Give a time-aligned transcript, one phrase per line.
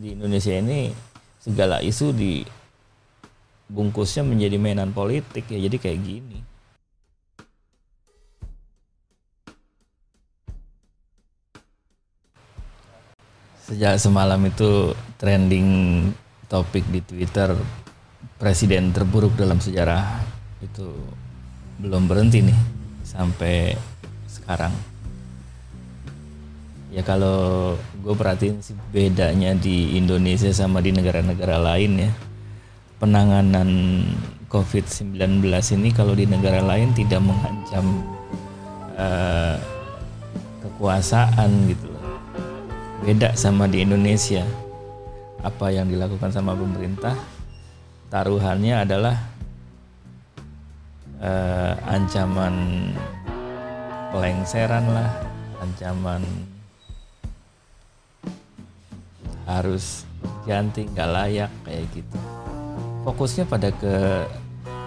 [0.00, 0.88] di Indonesia ini
[1.36, 2.40] segala isu di
[3.68, 6.38] bungkusnya menjadi mainan politik ya jadi kayak gini.
[13.68, 15.68] Sejak semalam itu trending
[16.50, 17.54] topik di Twitter
[18.40, 20.24] presiden terburuk dalam sejarah
[20.64, 20.90] itu
[21.78, 22.58] belum berhenti nih
[23.06, 23.76] sampai
[24.26, 24.89] sekarang
[26.90, 32.10] ya kalau gue perhatiin sih bedanya di Indonesia sama di negara-negara lain ya.
[33.00, 33.70] Penanganan
[34.52, 35.40] COVID-19
[35.80, 38.04] ini kalau di negara lain tidak mengancam
[38.98, 39.56] uh,
[40.60, 42.04] kekuasaan gitu loh.
[43.00, 44.44] Beda sama di Indonesia.
[45.40, 47.16] Apa yang dilakukan sama pemerintah
[48.12, 49.16] taruhannya adalah
[51.22, 52.54] uh, ancaman
[54.10, 55.08] pelengseran lah
[55.62, 56.20] ancaman
[59.58, 60.06] harus
[60.46, 62.18] ganti nggak layak kayak gitu.
[63.02, 64.28] Fokusnya pada ke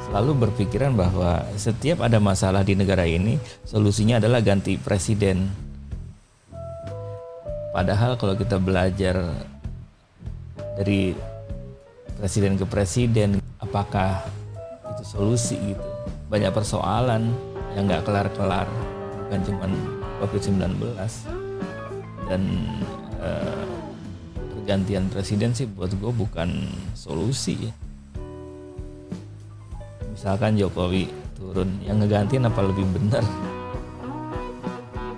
[0.07, 5.49] selalu berpikiran bahwa setiap ada masalah di negara ini solusinya adalah ganti presiden.
[7.73, 9.17] Padahal kalau kita belajar
[10.77, 11.17] dari
[12.21, 14.21] presiden ke presiden apakah
[14.93, 15.81] itu solusi gitu?
[16.29, 17.33] Banyak persoalan
[17.73, 18.69] yang nggak kelar-kelar
[19.25, 19.65] bukan cuma
[20.21, 20.77] COVID-19
[22.29, 22.41] dan
[23.17, 23.65] uh,
[24.63, 27.71] pergantian presiden sih buat gue bukan solusi ya.
[30.15, 33.27] Misalkan Jokowi turun, yang ngegantiin apa lebih benar?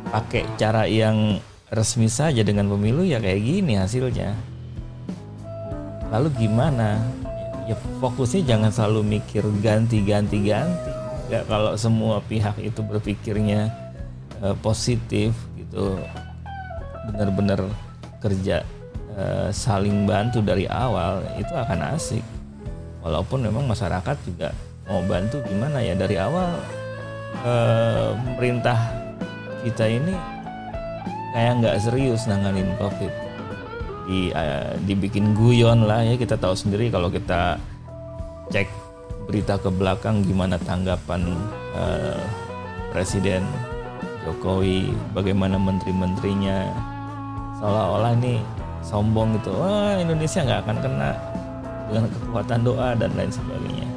[0.09, 1.37] Pakai cara yang
[1.69, 4.33] resmi saja dengan pemilu ya kayak gini hasilnya.
[6.09, 6.97] Lalu gimana?
[7.69, 10.89] Ya fokusnya jangan selalu mikir ganti-ganti-ganti.
[11.29, 13.69] Ya kalau semua pihak itu berpikirnya
[14.41, 16.01] uh, positif gitu,
[17.13, 17.61] benar-benar
[18.25, 18.65] kerja
[19.15, 22.19] Eh, saling bantu dari awal itu akan asik.
[22.99, 24.51] Walaupun memang masyarakat juga
[24.91, 26.59] mau bantu gimana ya dari awal
[27.47, 28.75] uh, pemerintah
[29.63, 30.13] kita ini
[31.31, 33.13] kayak nggak serius nanganin covid.
[34.03, 37.55] Di uh, dibikin guyon lah ya kita tahu sendiri kalau kita
[38.51, 38.67] cek
[39.31, 41.39] berita ke belakang gimana tanggapan
[41.71, 42.19] uh,
[42.91, 43.47] presiden
[44.27, 46.67] Jokowi bagaimana menteri-menterinya.
[47.63, 49.49] Seolah-olah ini sombong gitu.
[49.57, 51.11] Wah Indonesia nggak akan kena
[51.89, 53.89] dengan kekuatan doa dan lain sebagainya.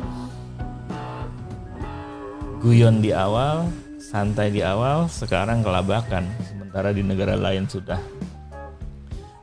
[2.59, 3.69] Guyon di awal
[4.01, 6.25] santai di awal sekarang kelabakan.
[6.49, 8.01] Sementara di negara lain sudah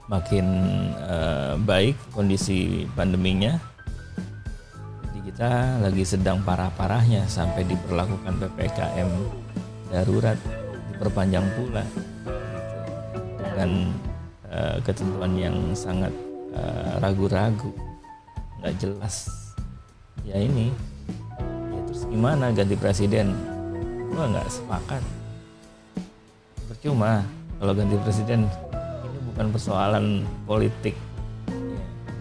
[0.09, 0.45] makin
[1.05, 3.57] uh, baik kondisi pandeminya.
[5.05, 9.09] Jadi kita lagi sedang parah-parahnya sampai diperlakukan PPKM
[9.94, 10.38] darurat
[10.91, 11.85] diperpanjang pula.
[13.55, 14.14] Gitu.
[14.55, 16.11] Uh, ketentuan yang sangat
[16.55, 17.75] uh, ragu-ragu.
[18.63, 19.27] Nggak jelas.
[20.23, 20.71] Ya ini.
[21.43, 23.35] Ya terus gimana ganti presiden?
[24.16, 25.03] Gua nggak sepakat.
[26.71, 27.27] Percuma.
[27.59, 28.47] Kalau ganti presiden
[29.03, 30.05] ini bukan persoalan
[30.47, 30.95] politik.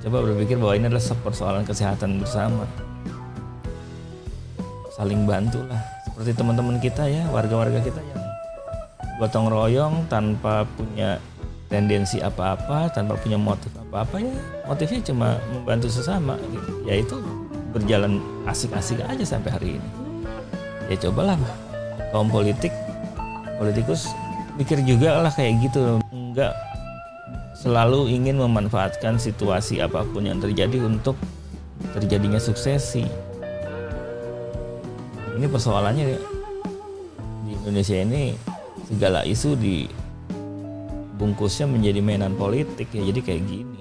[0.03, 2.67] Coba berpikir bahwa ini adalah persoalan kesehatan bersama.
[4.95, 8.23] Saling bantu lah seperti teman-teman kita ya warga-warga kita yang
[9.19, 11.19] gotong royong tanpa punya
[11.69, 14.35] tendensi apa-apa tanpa punya motif apa-apa ya
[14.69, 16.71] motifnya cuma membantu sesama gitu.
[16.87, 17.17] Ya itu
[17.75, 19.89] berjalan asik-asik aja sampai hari ini.
[20.93, 21.41] Ya cobalah
[22.13, 22.71] kaum politik
[23.59, 24.13] politikus
[24.61, 25.99] pikir juga lah kayak gitu.
[26.13, 26.55] Enggak
[27.55, 31.17] selalu ingin memanfaatkan situasi apa pun yang terjadi untuk
[31.97, 33.09] terjadinya suksesi.
[35.35, 36.05] Ini persoalannya
[37.49, 38.37] di Indonesia ini
[38.87, 40.04] segala isu di
[41.15, 43.81] bungkusnya menjadi mainan politik ya jadi kayak gini